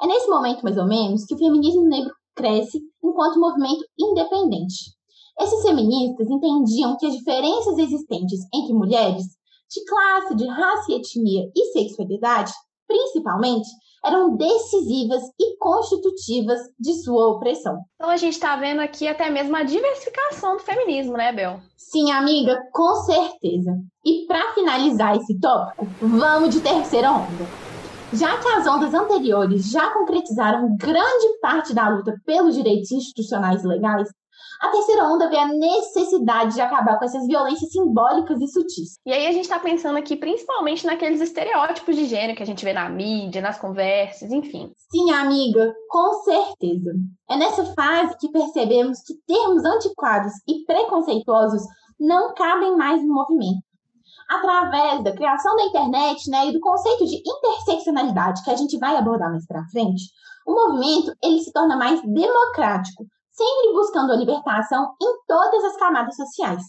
É 0.00 0.06
nesse 0.06 0.26
momento, 0.28 0.62
mais 0.62 0.78
ou 0.78 0.86
menos, 0.86 1.26
que 1.26 1.34
o 1.34 1.38
feminismo 1.38 1.84
negro 1.84 2.14
cresce 2.34 2.80
enquanto 3.02 3.38
movimento 3.38 3.84
independente. 3.98 4.94
Esses 5.38 5.62
feministas 5.62 6.30
entendiam 6.30 6.96
que 6.96 7.06
as 7.06 7.14
diferenças 7.14 7.76
existentes 7.76 8.40
entre 8.54 8.72
mulheres, 8.72 9.24
de 9.70 9.84
classe, 9.84 10.34
de 10.34 10.46
raça 10.46 10.92
e 10.92 10.94
etnia 10.94 11.50
e 11.54 11.72
sexualidade, 11.72 12.52
principalmente, 12.94 13.68
eram 14.04 14.36
decisivas 14.36 15.22
e 15.40 15.56
constitutivas 15.58 16.60
de 16.78 16.94
sua 17.02 17.28
opressão. 17.28 17.78
Então 17.96 18.10
a 18.10 18.16
gente 18.16 18.34
está 18.34 18.54
vendo 18.56 18.80
aqui 18.80 19.08
até 19.08 19.30
mesmo 19.30 19.56
a 19.56 19.64
diversificação 19.64 20.56
do 20.56 20.62
feminismo, 20.62 21.14
né, 21.14 21.32
Bel? 21.32 21.58
Sim, 21.76 22.12
amiga, 22.12 22.60
com 22.72 22.94
certeza. 22.96 23.72
E 24.04 24.26
para 24.26 24.52
finalizar 24.52 25.16
esse 25.16 25.38
tópico, 25.40 25.86
vamos 26.00 26.50
de 26.50 26.60
terceira 26.60 27.10
onda. 27.10 27.64
Já 28.12 28.38
que 28.38 28.48
as 28.48 28.66
ondas 28.66 28.94
anteriores 28.94 29.70
já 29.70 29.90
concretizaram 29.92 30.76
grande 30.76 31.38
parte 31.40 31.74
da 31.74 31.88
luta 31.88 32.14
pelos 32.24 32.54
direitos 32.54 32.92
institucionais 32.92 33.64
legais, 33.64 34.08
a 34.60 34.68
terceira 34.68 35.04
onda 35.04 35.28
vê 35.28 35.36
a 35.36 35.48
necessidade 35.48 36.54
de 36.54 36.60
acabar 36.60 36.98
com 36.98 37.04
essas 37.04 37.26
violências 37.26 37.70
simbólicas 37.70 38.40
e 38.40 38.46
sutis. 38.48 38.98
E 39.04 39.12
aí 39.12 39.26
a 39.26 39.32
gente 39.32 39.44
está 39.44 39.58
pensando 39.58 39.98
aqui 39.98 40.16
principalmente 40.16 40.86
naqueles 40.86 41.20
estereótipos 41.20 41.96
de 41.96 42.06
gênero 42.06 42.36
que 42.36 42.42
a 42.42 42.46
gente 42.46 42.64
vê 42.64 42.72
na 42.72 42.88
mídia, 42.88 43.42
nas 43.42 43.58
conversas, 43.58 44.30
enfim. 44.30 44.72
Sim, 44.90 45.10
amiga, 45.10 45.74
com 45.88 46.14
certeza. 46.22 46.92
É 47.28 47.36
nessa 47.36 47.64
fase 47.74 48.16
que 48.18 48.30
percebemos 48.30 49.00
que 49.02 49.14
termos 49.26 49.64
antiquados 49.64 50.32
e 50.46 50.64
preconceituosos 50.64 51.62
não 51.98 52.34
cabem 52.34 52.76
mais 52.76 53.02
no 53.02 53.14
movimento. 53.14 53.62
Através 54.28 55.04
da 55.04 55.12
criação 55.12 55.54
da 55.56 55.64
internet 55.64 56.30
né, 56.30 56.48
e 56.48 56.52
do 56.52 56.60
conceito 56.60 57.04
de 57.04 57.22
interseccionalidade, 57.26 58.42
que 58.42 58.50
a 58.50 58.56
gente 58.56 58.78
vai 58.78 58.96
abordar 58.96 59.30
mais 59.30 59.46
para 59.46 59.66
frente, 59.66 60.04
o 60.46 60.52
movimento 60.52 61.14
ele 61.22 61.40
se 61.40 61.52
torna 61.52 61.76
mais 61.76 62.00
democrático, 62.02 63.06
sempre 63.34 63.72
buscando 63.72 64.12
a 64.12 64.16
libertação 64.16 64.94
em 65.02 65.26
todas 65.26 65.64
as 65.64 65.76
camadas 65.76 66.16
sociais. 66.16 66.62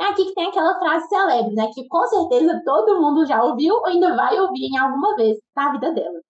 É 0.00 0.04
aqui 0.04 0.24
que 0.24 0.34
tem 0.34 0.48
aquela 0.48 0.78
frase 0.78 1.06
célebre, 1.08 1.54
né, 1.54 1.68
que 1.72 1.86
com 1.86 2.04
certeza 2.06 2.62
todo 2.64 3.00
mundo 3.00 3.26
já 3.26 3.42
ouviu 3.42 3.74
ou 3.74 3.86
ainda 3.86 4.16
vai 4.16 4.38
ouvir 4.40 4.66
em 4.66 4.78
alguma 4.78 5.14
vez 5.16 5.36
na 5.54 5.72
vida 5.72 5.92
dela. 5.92 6.20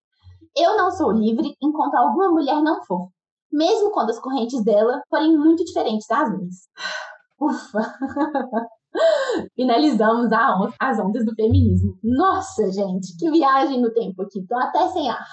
Eu 0.57 0.76
não 0.76 0.90
sou 0.90 1.12
livre 1.12 1.54
enquanto 1.62 1.95
alguma 1.95 2.31
mulher 2.31 2.61
não 2.61 2.85
for, 2.85 3.09
mesmo 3.50 3.90
quando 3.92 4.11
as 4.11 4.19
correntes 4.19 4.62
dela 4.64 5.00
forem 5.09 5.38
muito 5.38 5.64
diferentes 5.64 6.07
das 6.07 6.31
minhas. 6.37 6.57
Ufa! 7.40 7.95
Finalizamos 9.57 10.31
on 10.33 10.71
as 10.78 10.99
ondas 10.99 11.25
do 11.25 11.35
feminismo. 11.35 11.99
Nossa, 12.02 12.71
gente, 12.71 13.16
que 13.16 13.31
viagem 13.31 13.81
no 13.81 13.90
tempo 13.90 14.23
aqui. 14.23 14.45
Tô 14.47 14.57
até 14.59 14.87
sem 14.88 15.09
ar. 15.09 15.26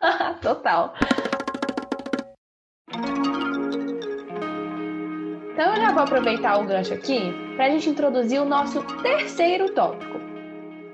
Total. 0.42 0.92
Então 5.54 5.72
eu 5.72 5.82
já 5.82 5.92
vou 5.92 6.02
aproveitar 6.02 6.58
o 6.58 6.66
gancho 6.66 6.92
aqui 6.92 7.32
para 7.54 7.66
a 7.66 7.70
gente 7.70 7.88
introduzir 7.88 8.42
o 8.42 8.44
nosso 8.44 8.82
terceiro 9.04 9.72
tópico. 9.72 10.18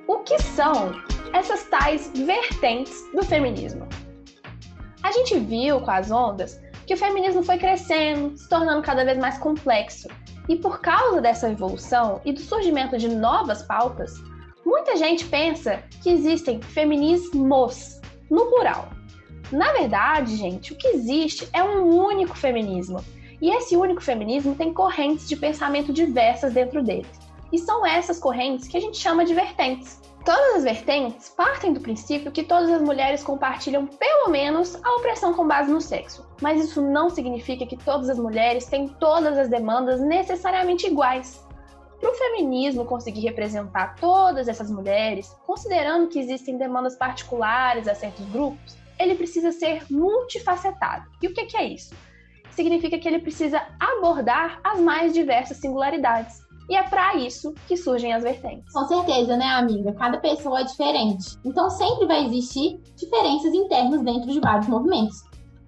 O 0.06 0.18
que 0.18 0.38
são 0.38 0.92
essas 1.32 1.64
tais 1.64 2.12
vertentes 2.14 3.10
do 3.14 3.24
feminismo? 3.24 3.88
A 5.02 5.12
gente 5.12 5.38
viu 5.38 5.80
com 5.80 5.90
as 5.90 6.10
ondas 6.10 6.60
que 6.86 6.92
o 6.92 6.96
feminismo 6.98 7.42
foi 7.42 7.56
crescendo, 7.56 8.36
se 8.36 8.46
tornando 8.50 8.82
cada 8.82 9.02
vez 9.02 9.16
mais 9.16 9.38
complexo. 9.38 10.08
E 10.46 10.56
por 10.56 10.82
causa 10.82 11.22
dessa 11.22 11.50
evolução 11.50 12.20
e 12.22 12.30
do 12.30 12.40
surgimento 12.40 12.98
de 12.98 13.08
novas 13.08 13.62
pautas, 13.62 14.12
muita 14.62 14.94
gente 14.94 15.24
pensa 15.24 15.82
que 16.02 16.10
existem 16.10 16.60
feminismos 16.60 17.98
no 18.30 18.44
plural. 18.44 18.90
Na 19.50 19.72
verdade, 19.72 20.36
gente, 20.36 20.74
o 20.74 20.76
que 20.76 20.88
existe 20.88 21.48
é 21.54 21.62
um 21.64 21.96
único 21.96 22.36
feminismo 22.36 23.02
e 23.40 23.50
esse 23.50 23.76
único 23.76 24.02
feminismo 24.02 24.54
tem 24.54 24.72
correntes 24.72 25.28
de 25.28 25.36
pensamento 25.36 25.92
diversas 25.92 26.52
dentro 26.52 26.82
dele. 26.82 27.06
E 27.52 27.58
são 27.58 27.84
essas 27.84 28.18
correntes 28.18 28.68
que 28.68 28.76
a 28.76 28.80
gente 28.80 28.98
chama 28.98 29.24
de 29.24 29.34
vertentes. 29.34 30.00
Todas 30.24 30.56
as 30.56 30.64
vertentes 30.64 31.30
partem 31.30 31.72
do 31.72 31.80
princípio 31.80 32.30
que 32.30 32.42
todas 32.42 32.70
as 32.70 32.82
mulheres 32.82 33.22
compartilham 33.22 33.86
pelo 33.86 34.28
menos 34.28 34.78
a 34.84 34.96
opressão 34.96 35.32
com 35.32 35.48
base 35.48 35.72
no 35.72 35.80
sexo. 35.80 36.26
Mas 36.42 36.62
isso 36.62 36.82
não 36.82 37.08
significa 37.08 37.66
que 37.66 37.76
todas 37.76 38.10
as 38.10 38.18
mulheres 38.18 38.66
têm 38.66 38.86
todas 38.86 39.38
as 39.38 39.48
demandas 39.48 40.00
necessariamente 40.00 40.86
iguais. 40.86 41.42
Para 41.98 42.10
o 42.10 42.14
feminismo 42.14 42.84
conseguir 42.84 43.20
representar 43.20 43.94
todas 43.96 44.46
essas 44.46 44.70
mulheres, 44.70 45.34
considerando 45.46 46.08
que 46.08 46.18
existem 46.18 46.56
demandas 46.56 46.96
particulares 46.96 47.88
a 47.88 47.94
certos 47.94 48.24
grupos, 48.26 48.76
ele 48.98 49.14
precisa 49.14 49.52
ser 49.52 49.84
multifacetado. 49.90 51.06
E 51.22 51.26
o 51.26 51.34
que 51.34 51.56
é 51.56 51.64
isso? 51.64 51.94
Significa 52.50 52.98
que 52.98 53.08
ele 53.08 53.18
precisa 53.18 53.62
abordar 53.78 54.60
as 54.64 54.80
mais 54.80 55.12
diversas 55.12 55.58
singularidades. 55.58 56.40
E 56.68 56.76
é 56.76 56.82
para 56.84 57.16
isso 57.16 57.52
que 57.66 57.76
surgem 57.76 58.12
as 58.12 58.22
vertentes. 58.22 58.72
Com 58.72 58.86
certeza, 58.86 59.36
né, 59.36 59.46
amiga? 59.46 59.92
Cada 59.94 60.18
pessoa 60.18 60.60
é 60.60 60.64
diferente. 60.64 61.36
Então 61.44 61.68
sempre 61.68 62.06
vai 62.06 62.24
existir 62.24 62.80
diferenças 62.96 63.52
internas 63.52 64.02
dentro 64.02 64.30
de 64.30 64.38
vários 64.38 64.68
movimentos. 64.68 65.16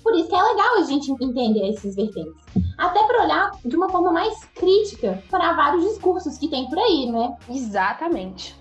Por 0.02 0.14
isso 0.14 0.28
que 0.28 0.34
é 0.34 0.42
legal 0.42 0.78
a 0.78 0.82
gente 0.82 1.10
entender 1.10 1.70
esses 1.70 1.96
vertentes. 1.96 2.44
Até 2.78 3.02
para 3.04 3.24
olhar 3.24 3.50
de 3.64 3.76
uma 3.76 3.88
forma 3.88 4.12
mais 4.12 4.44
crítica 4.54 5.22
para 5.30 5.52
vários 5.54 5.84
discursos 5.84 6.38
que 6.38 6.48
tem 6.48 6.68
por 6.68 6.78
aí, 6.78 7.10
né? 7.10 7.36
Exatamente. 7.48 8.60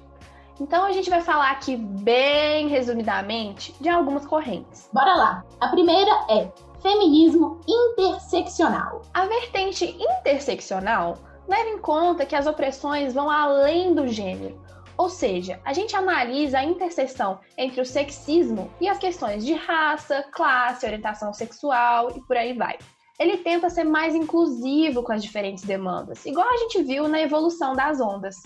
Então 0.59 0.83
a 0.83 0.91
gente 0.91 1.09
vai 1.09 1.21
falar 1.21 1.51
aqui 1.51 1.75
bem 1.75 2.67
resumidamente 2.67 3.73
de 3.81 3.89
algumas 3.89 4.25
correntes. 4.25 4.89
Bora 4.93 5.15
lá. 5.15 5.43
A 5.59 5.67
primeira 5.69 6.11
é 6.29 6.51
feminismo 6.81 7.61
interseccional. 7.67 9.01
A 9.13 9.25
vertente 9.25 9.95
interseccional 9.99 11.17
leva 11.47 11.69
em 11.69 11.77
conta 11.77 12.25
que 12.25 12.35
as 12.35 12.47
opressões 12.47 13.13
vão 13.13 13.29
além 13.29 13.93
do 13.93 14.07
gênero, 14.07 14.59
ou 14.97 15.09
seja, 15.09 15.59
a 15.65 15.73
gente 15.73 15.95
analisa 15.95 16.59
a 16.59 16.63
interseção 16.63 17.39
entre 17.57 17.81
o 17.81 17.85
sexismo 17.85 18.71
e 18.79 18.87
as 18.87 18.97
questões 18.97 19.45
de 19.45 19.53
raça, 19.53 20.23
classe, 20.31 20.85
orientação 20.85 21.33
sexual 21.33 22.11
e 22.15 22.21
por 22.21 22.37
aí 22.37 22.53
vai. 22.53 22.77
Ele 23.19 23.37
tenta 23.37 23.69
ser 23.69 23.83
mais 23.83 24.15
inclusivo 24.15 25.03
com 25.03 25.11
as 25.11 25.23
diferentes 25.23 25.63
demandas, 25.63 26.25
igual 26.25 26.47
a 26.47 26.57
gente 26.57 26.83
viu 26.83 27.07
na 27.07 27.21
evolução 27.21 27.75
das 27.75 27.99
ondas. 27.99 28.43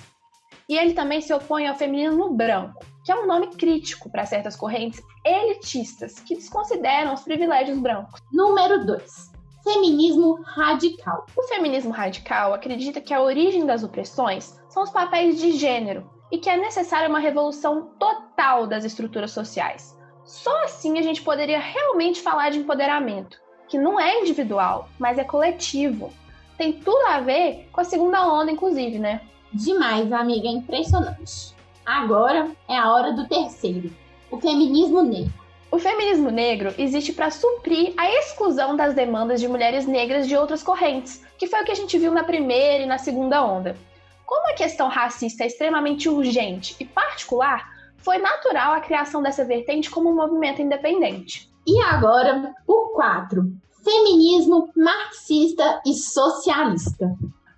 E 0.67 0.77
ele 0.77 0.93
também 0.93 1.21
se 1.21 1.33
opõe 1.33 1.67
ao 1.67 1.75
feminismo 1.75 2.33
branco, 2.33 2.83
que 3.05 3.11
é 3.11 3.15
um 3.15 3.27
nome 3.27 3.47
crítico 3.55 4.09
para 4.09 4.25
certas 4.25 4.55
correntes 4.55 4.99
elitistas 5.23 6.19
que 6.19 6.33
desconsideram 6.33 7.13
os 7.13 7.21
privilégios 7.21 7.77
brancos. 7.77 8.19
Número 8.33 8.83
2. 8.83 9.31
Feminismo 9.63 10.41
radical. 10.41 11.27
O 11.37 11.43
feminismo 11.43 11.91
radical 11.91 12.53
acredita 12.53 12.99
que 12.99 13.13
a 13.13 13.21
origem 13.21 13.63
das 13.63 13.83
opressões 13.83 14.59
são 14.69 14.81
os 14.81 14.89
papéis 14.89 15.39
de 15.39 15.51
gênero 15.51 16.09
e 16.31 16.39
que 16.39 16.49
é 16.49 16.57
necessária 16.57 17.07
uma 17.07 17.19
revolução 17.19 17.91
total 17.99 18.65
das 18.65 18.83
estruturas 18.83 19.29
sociais. 19.29 19.95
Só 20.23 20.63
assim 20.63 20.97
a 20.97 21.03
gente 21.03 21.21
poderia 21.21 21.59
realmente 21.59 22.21
falar 22.21 22.49
de 22.49 22.57
empoderamento, 22.57 23.39
que 23.67 23.77
não 23.77 23.99
é 23.99 24.19
individual, 24.21 24.89
mas 24.97 25.19
é 25.19 25.23
coletivo. 25.23 26.11
Tem 26.57 26.73
tudo 26.73 27.05
a 27.07 27.19
ver 27.19 27.69
com 27.71 27.81
a 27.81 27.85
segunda 27.85 28.27
onda, 28.27 28.51
inclusive, 28.51 28.97
né? 28.97 29.21
Demais, 29.53 30.11
amiga, 30.11 30.47
é 30.47 30.51
impressionante. 30.51 31.54
Agora 31.85 32.49
é 32.67 32.75
a 32.75 32.91
hora 32.91 33.13
do 33.13 33.27
terceiro, 33.27 33.93
o 34.31 34.39
feminismo 34.41 35.03
negro. 35.03 35.33
O 35.69 35.77
feminismo 35.77 36.31
negro 36.31 36.73
existe 36.79 37.13
para 37.13 37.29
suprir 37.29 37.93
a 37.95 38.09
exclusão 38.09 38.75
das 38.75 38.95
demandas 38.95 39.39
de 39.39 39.47
mulheres 39.47 39.85
negras 39.85 40.27
de 40.27 40.35
outras 40.35 40.63
correntes, 40.63 41.23
que 41.37 41.45
foi 41.45 41.61
o 41.61 41.63
que 41.63 41.71
a 41.71 41.75
gente 41.75 41.97
viu 41.99 42.11
na 42.11 42.23
primeira 42.23 42.83
e 42.83 42.87
na 42.87 42.97
segunda 42.97 43.45
onda. 43.45 43.77
Como 44.25 44.49
a 44.49 44.55
questão 44.55 44.87
racista 44.87 45.43
é 45.43 45.47
extremamente 45.47 46.09
urgente 46.09 46.75
e 46.79 46.85
particular, 46.85 47.69
foi 47.97 48.17
natural 48.17 48.73
a 48.73 48.79
criação 48.79 49.21
dessa 49.21 49.45
vertente 49.45 49.91
como 49.91 50.09
um 50.09 50.15
movimento 50.15 50.63
independente. 50.63 51.51
E 51.67 51.79
agora, 51.83 52.51
o 52.65 52.89
4. 52.95 53.43
Feminismo 53.83 54.71
marxista 54.75 55.81
e 55.85 55.93
socialista. 55.93 57.15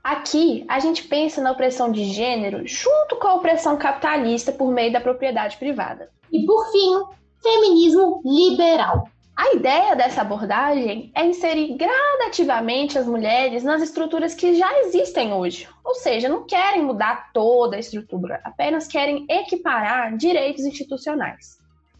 Aqui, 0.07 0.63
a 0.69 0.79
gente 0.79 1.03
pensa 1.03 1.41
na 1.41 1.51
opressão 1.51 1.91
de 1.91 2.05
gênero 2.05 2.65
junto 2.65 3.17
com 3.17 3.27
a 3.27 3.33
opressão 3.33 3.75
capitalista 3.75 4.53
por 4.53 4.71
meio 4.71 4.89
da 4.89 5.01
propriedade 5.01 5.57
privada. 5.57 6.09
E 6.31 6.45
por 6.45 6.71
fim, 6.71 7.03
feminismo 7.43 8.21
liberal. 8.23 9.09
A 9.35 9.51
ideia 9.51 9.97
dessa 9.97 10.21
abordagem 10.21 11.11
é 11.13 11.25
inserir 11.25 11.75
gradativamente 11.75 12.97
as 12.97 13.05
mulheres 13.05 13.65
nas 13.65 13.81
estruturas 13.81 14.33
que 14.33 14.55
já 14.55 14.79
existem 14.79 15.33
hoje. 15.33 15.67
Ou 15.83 15.95
seja, 15.95 16.29
não 16.29 16.45
querem 16.45 16.83
mudar 16.83 17.33
toda 17.33 17.75
a 17.75 17.79
estrutura, 17.79 18.39
apenas 18.45 18.87
querem 18.87 19.25
equiparar 19.29 20.15
direitos 20.15 20.63
institucionais. 20.63 21.59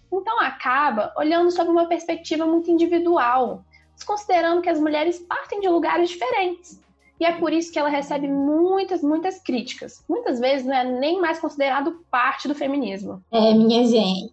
Então 0.10 0.40
acaba 0.40 1.14
olhando 1.18 1.52
sob 1.52 1.70
uma 1.70 1.90
perspectiva 1.90 2.46
muito 2.46 2.72
individual, 2.72 3.66
desconsiderando 3.94 4.62
que 4.62 4.70
as 4.70 4.80
mulheres 4.80 5.20
partem 5.20 5.60
de 5.60 5.68
lugares 5.68 6.10
diferentes. 6.10 6.87
E 7.20 7.26
é 7.26 7.32
por 7.32 7.52
isso 7.52 7.72
que 7.72 7.80
ela 7.80 7.90
recebe 7.90 8.28
muitas, 8.28 9.02
muitas 9.02 9.40
críticas. 9.42 10.04
Muitas 10.08 10.40
vezes 10.40 10.68
não 10.68 10.76
é 10.76 10.84
nem 10.84 11.20
mais 11.20 11.40
considerado 11.40 12.06
parte 12.12 12.48
do 12.48 12.54
feminismo. 12.54 13.24
É, 13.32 13.54
minha 13.54 13.86
gente, 13.86 14.32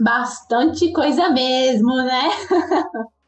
bastante 0.00 0.92
coisa 0.92 1.30
mesmo, 1.30 1.94
né? 1.96 2.28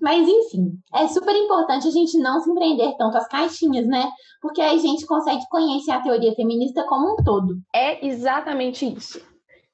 Mas 0.00 0.26
enfim, 0.26 0.78
é 0.94 1.06
super 1.08 1.36
importante 1.36 1.86
a 1.86 1.90
gente 1.90 2.18
não 2.18 2.40
se 2.40 2.50
empreender 2.50 2.96
tanto 2.98 3.16
as 3.16 3.28
caixinhas, 3.28 3.86
né? 3.86 4.10
Porque 4.40 4.60
aí 4.60 4.76
a 4.76 4.80
gente 4.80 5.06
consegue 5.06 5.42
conhecer 5.48 5.92
a 5.92 6.00
teoria 6.00 6.34
feminista 6.34 6.82
como 6.84 7.12
um 7.12 7.16
todo. 7.22 7.58
É 7.72 8.04
exatamente 8.04 8.84
isso. 8.84 9.20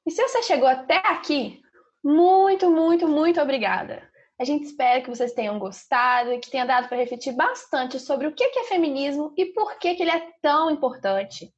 E 0.05 0.11
se 0.11 0.21
você 0.21 0.43
chegou 0.43 0.67
até 0.67 0.97
aqui, 0.97 1.59
muito, 2.03 2.69
muito, 2.69 3.07
muito 3.07 3.41
obrigada. 3.41 4.08
A 4.39 4.45
gente 4.45 4.63
espera 4.65 5.01
que 5.01 5.09
vocês 5.09 5.33
tenham 5.33 5.59
gostado 5.59 6.31
e 6.31 6.39
que 6.39 6.49
tenha 6.49 6.65
dado 6.65 6.87
para 6.87 6.97
refletir 6.97 7.33
bastante 7.33 7.99
sobre 7.99 8.25
o 8.25 8.33
que 8.33 8.43
é 8.43 8.63
feminismo 8.63 9.33
e 9.35 9.47
por 9.47 9.77
que 9.77 9.89
ele 9.89 10.09
é 10.09 10.31
tão 10.41 10.71
importante. 10.71 11.53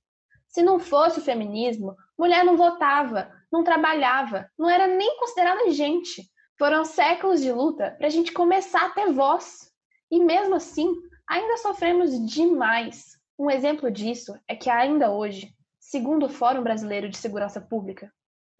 Se 0.47 0.63
não 0.63 0.79
fosse 0.79 1.19
o 1.19 1.23
feminismo, 1.23 1.95
mulher 2.17 2.43
não 2.43 2.57
votava, 2.57 3.31
não 3.51 3.63
trabalhava, 3.63 4.49
não 4.57 4.67
era 4.67 4.87
nem 4.87 5.15
considerada 5.17 5.69
gente. 5.69 6.23
Foram 6.57 6.83
séculos 6.83 7.39
de 7.39 7.51
luta 7.51 7.91
para 7.97 8.07
a 8.07 8.09
gente 8.09 8.33
começar 8.33 8.87
a 8.87 8.89
ter 8.89 9.13
voz. 9.13 9.71
E 10.09 10.19
mesmo 10.19 10.55
assim, 10.55 10.91
ainda 11.27 11.57
sofremos 11.57 12.19
demais. 12.25 13.17
Um 13.37 13.49
exemplo 13.49 13.91
disso 13.91 14.33
é 14.47 14.55
que 14.55 14.69
ainda 14.69 15.11
hoje, 15.11 15.53
segundo 15.79 16.25
o 16.25 16.29
Fórum 16.29 16.63
Brasileiro 16.63 17.09
de 17.09 17.17
Segurança 17.17 17.61
Pública, 17.61 18.11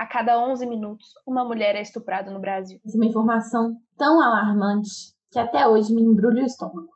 a 0.01 0.08
cada 0.08 0.36
11 0.50 0.65
minutos, 0.65 1.10
uma 1.27 1.46
mulher 1.46 1.75
é 1.75 1.81
estuprada 1.84 2.31
no 2.31 2.39
Brasil. 2.39 2.79
Uma 2.96 3.05
informação 3.05 3.77
tão 3.96 4.20
alarmante 4.20 4.89
que 5.29 5.38
até 5.38 5.67
hoje 5.67 5.93
me 5.93 6.01
embrulha 6.01 6.41
o 6.41 6.46
estômago. 6.48 6.89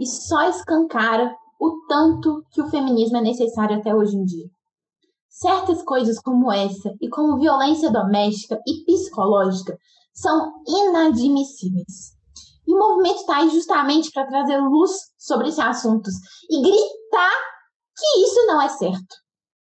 E 0.00 0.06
só 0.06 0.48
escancara 0.48 1.30
o 1.60 1.86
tanto 1.86 2.42
que 2.50 2.62
o 2.62 2.70
feminismo 2.70 3.18
é 3.18 3.20
necessário 3.20 3.76
até 3.76 3.94
hoje 3.94 4.16
em 4.16 4.24
dia. 4.24 4.46
Certas 5.28 5.82
coisas 5.82 6.18
como 6.20 6.50
essa, 6.50 6.94
e 7.02 7.08
como 7.10 7.38
violência 7.38 7.90
doméstica 7.90 8.58
e 8.66 8.82
psicológica, 8.86 9.76
são 10.14 10.54
inadmissíveis. 10.66 12.16
E 12.66 12.74
o 12.74 12.78
movimento 12.78 13.20
está 13.20 13.36
aí 13.40 13.50
justamente 13.50 14.10
para 14.10 14.26
trazer 14.26 14.56
luz 14.56 14.90
sobre 15.18 15.48
esses 15.48 15.60
assuntos 15.60 16.14
e 16.50 16.62
gritar 16.62 17.36
que 17.94 18.22
isso 18.22 18.46
não 18.46 18.62
é 18.62 18.70
certo. 18.70 19.16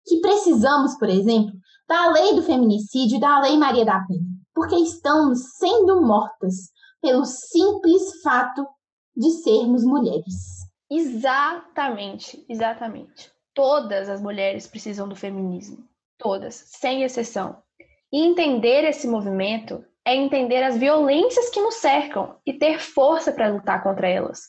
Que 0.05 0.21
precisamos, 0.21 0.99
por 0.99 1.09
exemplo, 1.09 1.53
da 1.89 2.11
lei 2.11 2.35
do 2.35 2.43
feminicídio 2.43 3.17
e 3.17 3.21
da 3.21 3.41
lei 3.41 3.57
Maria 3.57 3.85
da 3.85 4.01
Penha, 4.01 4.21
porque 4.55 4.77
estamos 4.77 5.55
sendo 5.57 6.03
mortas 6.03 6.71
pelo 7.01 7.25
simples 7.25 8.21
fato 8.23 8.67
de 9.17 9.31
sermos 9.31 9.85
mulheres. 9.85 10.59
Exatamente, 10.91 12.45
exatamente. 12.49 13.33
Todas 13.55 14.09
as 14.09 14.21
mulheres 14.21 14.67
precisam 14.67 15.09
do 15.09 15.17
feminismo, 15.17 15.83
todas, 16.19 16.55
sem 16.67 17.03
exceção. 17.03 17.57
E 18.13 18.23
entender 18.23 18.85
esse 18.85 19.09
movimento 19.09 19.83
é 20.05 20.15
entender 20.15 20.63
as 20.63 20.77
violências 20.77 21.49
que 21.51 21.61
nos 21.61 21.77
cercam 21.77 22.37
e 22.47 22.53
ter 22.53 22.81
força 22.81 23.33
para 23.33 23.49
lutar 23.49 23.83
contra 23.83 24.09
elas. 24.09 24.41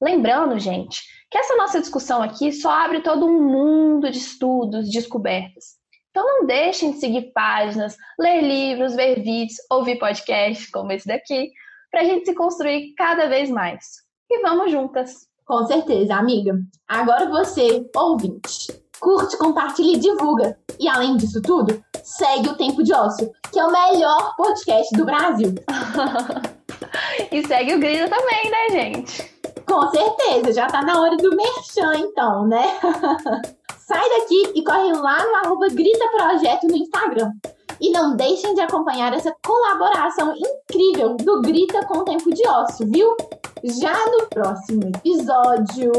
Lembrando, 0.00 0.58
gente, 0.58 1.02
que 1.30 1.38
essa 1.38 1.56
nossa 1.56 1.80
discussão 1.80 2.22
aqui 2.22 2.52
só 2.52 2.70
abre 2.70 3.00
todo 3.00 3.26
um 3.26 3.42
mundo 3.42 4.10
de 4.10 4.18
estudos, 4.18 4.90
descobertas. 4.90 5.79
Então 6.10 6.26
não 6.26 6.46
deixem 6.46 6.92
de 6.92 6.98
seguir 6.98 7.32
páginas, 7.32 7.96
ler 8.18 8.42
livros, 8.42 8.94
ver 8.94 9.22
vídeos, 9.22 9.56
ouvir 9.70 9.98
podcasts 9.98 10.68
como 10.70 10.90
esse 10.92 11.06
daqui, 11.06 11.52
para 11.90 12.00
a 12.00 12.04
gente 12.04 12.26
se 12.26 12.34
construir 12.34 12.94
cada 12.96 13.28
vez 13.28 13.48
mais. 13.48 14.02
E 14.28 14.42
vamos 14.42 14.72
juntas! 14.72 15.28
Com 15.46 15.66
certeza, 15.66 16.14
amiga. 16.14 16.60
Agora 16.86 17.28
você, 17.28 17.84
ouvinte, 17.96 18.72
curte, 19.00 19.36
compartilha 19.36 19.96
e 19.96 20.00
divulga. 20.00 20.56
E 20.78 20.88
além 20.88 21.16
disso 21.16 21.42
tudo, 21.42 21.82
segue 22.04 22.48
o 22.48 22.56
Tempo 22.56 22.84
de 22.84 22.92
Ócio, 22.92 23.30
que 23.52 23.58
é 23.58 23.64
o 23.64 23.72
melhor 23.72 24.36
podcast 24.36 24.96
do 24.96 25.04
Brasil. 25.04 25.52
e 27.32 27.46
segue 27.46 27.74
o 27.74 27.80
Grilo 27.80 28.08
também, 28.08 28.50
né, 28.50 28.68
gente? 28.70 29.34
Com 29.66 29.90
certeza, 29.90 30.52
já 30.52 30.66
tá 30.66 30.82
na 30.82 31.00
hora 31.00 31.16
do 31.16 31.34
merchan, 31.34 31.96
então, 31.98 32.46
né? 32.46 32.64
Sai 33.90 34.08
daqui 34.08 34.52
e 34.54 34.62
corre 34.62 34.92
lá 34.92 35.18
no 35.26 35.34
arroba 35.34 35.68
Grita 35.68 36.06
Projeto 36.10 36.68
no 36.68 36.76
Instagram. 36.76 37.32
E 37.80 37.90
não 37.90 38.14
deixem 38.14 38.54
de 38.54 38.60
acompanhar 38.60 39.12
essa 39.12 39.34
colaboração 39.44 40.32
incrível 40.36 41.16
do 41.16 41.42
Grita 41.42 41.84
com 41.86 42.04
Tempo 42.04 42.32
de 42.32 42.46
Ócio, 42.46 42.86
viu? 42.88 43.16
Já 43.64 43.92
no 44.12 44.28
próximo 44.28 44.92
episódio, 44.94 45.90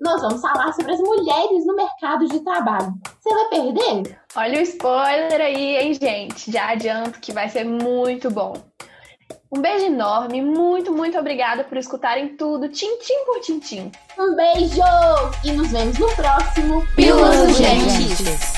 nós 0.00 0.22
vamos 0.22 0.40
falar 0.40 0.72
sobre 0.72 0.92
as 0.92 1.00
mulheres 1.00 1.66
no 1.66 1.74
mercado 1.74 2.28
de 2.28 2.38
trabalho. 2.44 2.94
Você 3.20 3.34
vai 3.34 3.48
perder? 3.48 4.20
Olha 4.36 4.60
o 4.60 4.62
spoiler 4.62 5.40
aí, 5.40 5.78
hein, 5.78 5.94
gente? 5.94 6.52
Já 6.52 6.70
adianto 6.70 7.18
que 7.18 7.32
vai 7.32 7.48
ser 7.48 7.64
muito 7.64 8.30
bom. 8.30 8.52
Um 9.50 9.60
beijo 9.60 9.86
enorme, 9.86 10.42
muito, 10.42 10.92
muito 10.92 11.16
obrigada 11.16 11.62
por 11.62 11.78
escutarem 11.78 12.36
tudo, 12.36 12.68
tintim 12.68 13.24
por 13.24 13.40
tintim. 13.40 13.92
Um 14.18 14.34
beijo 14.34 14.82
e 15.44 15.52
nos 15.52 15.70
vemos 15.70 15.96
no 16.00 16.08
próximo 16.16 16.82
Pílulas 16.96 17.36
Urgentes. 17.42 18.54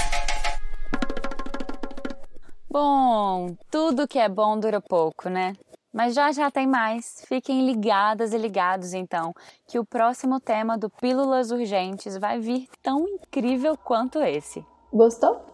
Bom, 2.71 3.55
tudo 3.71 4.09
que 4.09 4.19
é 4.19 4.31
bom 4.31 4.59
dura 4.59 4.81
pouco, 4.81 5.29
né? 5.29 5.53
Mas 5.93 6.15
já 6.15 6.33
já 6.33 6.51
tem 6.51 6.67
mais. 6.67 7.23
Fiquem 7.29 7.67
ligadas 7.67 8.33
e 8.33 8.39
ligados 8.39 8.95
então, 8.95 9.35
que 9.67 9.79
o 9.79 9.85
próximo 9.85 10.41
tema 10.41 10.79
do 10.79 10.89
Pílulas 10.89 11.51
Urgentes 11.51 12.17
vai 12.17 12.39
vir 12.41 12.67
tão 12.83 13.07
incrível 13.07 13.77
quanto 13.77 14.23
esse. 14.23 14.65
Gostou? 14.91 15.45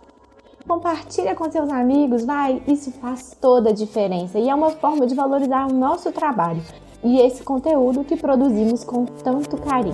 Compartilha 0.66 1.35
com 1.35 1.50
seus 1.50 1.68
amigos, 1.68 2.24
vai, 2.24 2.62
isso 2.66 2.90
faz 2.92 3.37
toda 3.38 3.68
a 3.68 3.72
diferença 3.72 4.38
e 4.38 4.48
é 4.48 4.55
uma 4.55 4.70
forma 4.70 5.07
de 5.07 5.14
valorizar 5.14 5.66
o 5.66 5.74
nosso 5.74 6.11
trabalho 6.11 6.62
e 7.03 7.20
esse 7.20 7.42
conteúdo 7.42 8.03
que 8.03 8.16
produzimos 8.16 8.83
com 8.83 9.05
tanto 9.05 9.59
carinho. 9.59 9.92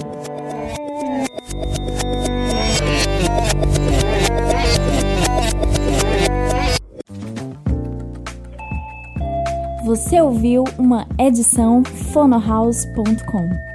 Você 9.84 10.20
ouviu 10.20 10.62
uma 10.78 11.04
edição 11.18 11.82
fonohouse.com. 12.12 13.69